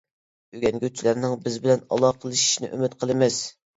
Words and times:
ئۆگەنگۈچىلەرنىڭ 0.55 1.35
بىز 1.43 1.59
بىلەن 1.67 1.85
ئالاقىلىشىشىنى 1.97 2.71
ئۈمىد 2.71 2.97
قىلىمىز. 3.05 3.39